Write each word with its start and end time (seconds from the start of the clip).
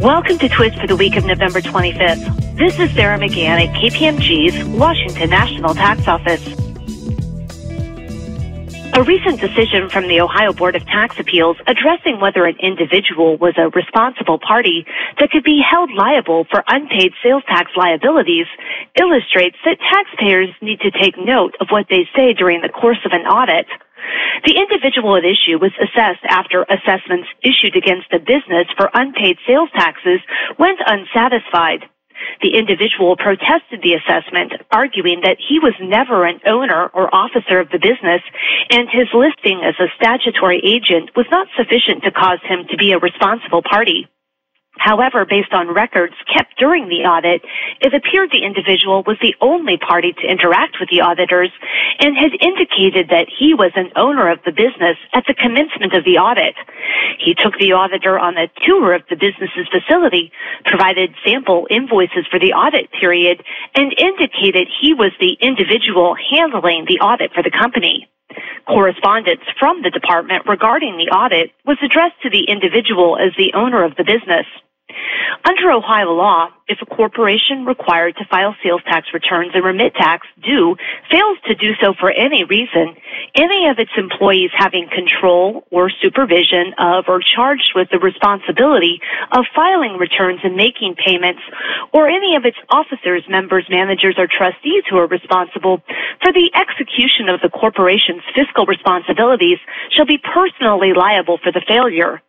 Welcome 0.00 0.36
to 0.40 0.48
Twist 0.50 0.78
for 0.78 0.86
the 0.86 0.94
week 0.94 1.16
of 1.16 1.24
November 1.24 1.62
25th. 1.62 2.58
This 2.58 2.78
is 2.78 2.92
Sarah 2.92 3.18
McGann 3.18 3.66
at 3.66 3.74
KPMG's 3.74 4.62
Washington 4.76 5.30
National 5.30 5.72
Tax 5.72 6.06
Office. 6.06 6.46
A 8.92 9.02
recent 9.02 9.40
decision 9.40 9.88
from 9.88 10.06
the 10.06 10.20
Ohio 10.20 10.52
Board 10.52 10.76
of 10.76 10.84
Tax 10.84 11.18
Appeals 11.18 11.56
addressing 11.66 12.20
whether 12.20 12.44
an 12.44 12.56
individual 12.60 13.38
was 13.38 13.54
a 13.56 13.70
responsible 13.70 14.38
party 14.38 14.84
that 15.18 15.30
could 15.30 15.44
be 15.44 15.64
held 15.64 15.90
liable 15.90 16.44
for 16.50 16.62
unpaid 16.68 17.12
sales 17.22 17.42
tax 17.48 17.70
liabilities 17.74 18.46
illustrates 19.00 19.56
that 19.64 19.78
taxpayers 19.80 20.50
need 20.60 20.80
to 20.80 20.90
take 20.90 21.16
note 21.16 21.54
of 21.58 21.68
what 21.70 21.86
they 21.88 22.06
say 22.14 22.34
during 22.34 22.60
the 22.60 22.68
course 22.68 23.00
of 23.06 23.12
an 23.12 23.22
audit. 23.22 23.66
The 24.44 24.56
individual 24.56 25.16
at 25.16 25.24
issue 25.24 25.58
was 25.58 25.72
assessed 25.80 26.24
after 26.28 26.64
assessments 26.68 27.28
issued 27.42 27.76
against 27.76 28.10
the 28.10 28.18
business 28.18 28.66
for 28.76 28.90
unpaid 28.94 29.38
sales 29.46 29.70
taxes 29.74 30.20
went 30.58 30.80
unsatisfied. 30.86 31.88
The 32.42 32.56
individual 32.56 33.16
protested 33.16 33.82
the 33.82 33.94
assessment, 33.94 34.52
arguing 34.70 35.20
that 35.22 35.36
he 35.36 35.58
was 35.58 35.74
never 35.80 36.24
an 36.24 36.40
owner 36.46 36.88
or 36.94 37.14
officer 37.14 37.60
of 37.60 37.68
the 37.70 37.78
business 37.78 38.22
and 38.70 38.88
his 38.88 39.08
listing 39.12 39.60
as 39.64 39.74
a 39.80 39.92
statutory 39.96 40.60
agent 40.64 41.10
was 41.16 41.26
not 41.30 41.48
sufficient 41.56 42.04
to 42.04 42.10
cause 42.10 42.40
him 42.44 42.66
to 42.70 42.76
be 42.76 42.92
a 42.92 42.98
responsible 42.98 43.62
party. 43.62 44.08
However, 44.78 45.24
based 45.24 45.52
on 45.52 45.72
records 45.72 46.14
kept 46.32 46.58
during 46.58 46.88
the 46.88 47.04
audit, 47.04 47.42
it 47.80 47.94
appeared 47.94 48.30
the 48.30 48.44
individual 48.44 49.02
was 49.06 49.16
the 49.20 49.34
only 49.40 49.76
party 49.78 50.12
to 50.12 50.26
interact 50.26 50.76
with 50.78 50.88
the 50.90 51.00
auditors 51.00 51.50
and 52.00 52.16
had 52.16 52.32
indicated 52.40 53.08
that 53.08 53.26
he 53.28 53.54
was 53.54 53.72
an 53.74 53.90
owner 53.96 54.30
of 54.30 54.38
the 54.44 54.52
business 54.52 54.96
at 55.12 55.24
the 55.26 55.34
commencement 55.34 55.94
of 55.94 56.04
the 56.04 56.18
audit. 56.18 56.54
He 57.18 57.34
took 57.34 57.58
the 57.58 57.72
auditor 57.72 58.18
on 58.18 58.36
a 58.36 58.48
tour 58.66 58.94
of 58.94 59.02
the 59.08 59.16
business's 59.16 59.66
facility, 59.72 60.30
provided 60.64 61.14
sample 61.24 61.66
invoices 61.70 62.26
for 62.30 62.38
the 62.38 62.52
audit 62.52 62.90
period, 62.92 63.42
and 63.74 63.94
indicated 63.98 64.68
he 64.80 64.94
was 64.94 65.12
the 65.20 65.36
individual 65.40 66.16
handling 66.30 66.84
the 66.86 67.00
audit 67.00 67.32
for 67.32 67.42
the 67.42 67.50
company. 67.50 68.08
Correspondence 68.66 69.42
from 69.58 69.82
the 69.82 69.90
department 69.90 70.44
regarding 70.46 70.96
the 70.96 71.14
audit 71.14 71.52
was 71.64 71.78
addressed 71.82 72.20
to 72.22 72.30
the 72.30 72.44
individual 72.44 73.16
as 73.16 73.32
the 73.38 73.52
owner 73.54 73.84
of 73.84 73.94
the 73.96 74.04
business. 74.04 74.46
Under 75.44 75.70
Ohio 75.70 76.12
law, 76.12 76.48
if 76.68 76.78
a 76.82 76.86
corporation 76.86 77.64
required 77.64 78.16
to 78.16 78.24
file 78.24 78.56
sales 78.62 78.82
tax 78.86 79.08
returns 79.14 79.52
and 79.54 79.64
remit 79.64 79.94
tax 79.94 80.26
due 80.42 80.76
fails 81.10 81.38
to 81.46 81.54
do 81.54 81.74
so 81.80 81.94
for 81.98 82.10
any 82.10 82.44
reason, 82.44 82.96
any 83.34 83.68
of 83.68 83.78
its 83.78 83.90
employees 83.96 84.50
having 84.54 84.88
control 84.88 85.66
or 85.70 85.90
supervision 85.90 86.74
of 86.78 87.04
or 87.08 87.20
charged 87.20 87.72
with 87.74 87.88
the 87.90 87.98
responsibility 87.98 89.00
of 89.32 89.44
filing 89.54 89.96
returns 89.98 90.40
and 90.44 90.56
making 90.56 90.94
payments, 90.94 91.40
or 91.92 92.08
any 92.08 92.36
of 92.36 92.44
its 92.44 92.56
officers, 92.70 93.22
members, 93.28 93.66
managers, 93.70 94.16
or 94.18 94.26
trustees 94.26 94.84
who 94.88 94.96
are 94.96 95.06
responsible 95.06 95.82
for 96.22 96.32
the 96.32 96.50
execution 96.54 97.28
of 97.28 97.40
the 97.40 97.48
corporation's 97.48 98.22
fiscal 98.34 98.66
responsibilities 98.66 99.58
shall 99.90 100.06
be 100.06 100.18
personally 100.18 100.92
liable 100.92 101.38
for 101.42 101.52
the 101.52 101.62
failure. 101.66 102.22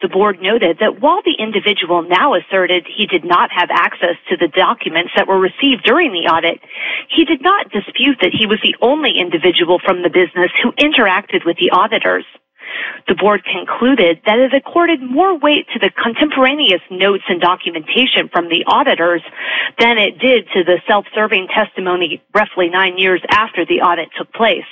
The 0.00 0.08
board 0.08 0.40
noted 0.40 0.78
that 0.80 1.00
while 1.00 1.20
the 1.22 1.36
individual 1.38 2.02
now 2.02 2.34
asserted 2.34 2.86
he 2.88 3.06
did 3.06 3.24
not 3.24 3.50
have 3.52 3.68
access 3.70 4.16
to 4.30 4.36
the 4.36 4.48
documents 4.48 5.12
that 5.14 5.28
were 5.28 5.38
received 5.38 5.84
during 5.84 6.12
the 6.12 6.24
audit, 6.24 6.58
he 7.08 7.26
did 7.26 7.42
not 7.42 7.70
dispute 7.70 8.16
that 8.22 8.32
he 8.32 8.46
was 8.46 8.58
the 8.62 8.76
only 8.80 9.18
individual 9.18 9.78
from 9.78 10.02
the 10.02 10.08
business 10.08 10.50
who 10.62 10.72
interacted 10.72 11.44
with 11.44 11.58
the 11.58 11.70
auditors. 11.70 12.24
The 13.08 13.14
board 13.14 13.44
concluded 13.44 14.22
that 14.24 14.38
it 14.38 14.54
accorded 14.54 15.02
more 15.02 15.36
weight 15.36 15.66
to 15.74 15.78
the 15.78 15.90
contemporaneous 15.90 16.82
notes 16.90 17.24
and 17.28 17.40
documentation 17.40 18.28
from 18.32 18.48
the 18.48 18.64
auditors 18.66 19.22
than 19.78 19.98
it 19.98 20.18
did 20.18 20.46
to 20.54 20.64
the 20.64 20.80
self-serving 20.86 21.48
testimony 21.48 22.22
roughly 22.32 22.70
nine 22.70 22.96
years 22.96 23.20
after 23.30 23.66
the 23.66 23.80
audit 23.82 24.08
took 24.16 24.32
place. 24.32 24.68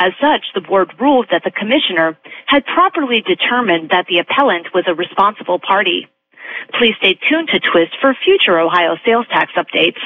As 0.00 0.12
such, 0.18 0.46
the 0.54 0.62
board 0.62 0.94
ruled 0.98 1.26
that 1.30 1.44
the 1.44 1.50
commissioner 1.50 2.16
had 2.46 2.64
properly 2.64 3.20
determined 3.20 3.90
that 3.90 4.06
the 4.08 4.18
appellant 4.18 4.68
was 4.72 4.84
a 4.88 4.94
responsible 4.94 5.58
party. 5.60 6.08
Please 6.78 6.94
stay 6.98 7.18
tuned 7.28 7.48
to 7.52 7.60
Twist 7.60 7.92
for 8.00 8.16
future 8.24 8.58
Ohio 8.58 8.96
sales 9.04 9.26
tax 9.28 9.52
updates. 9.56 10.00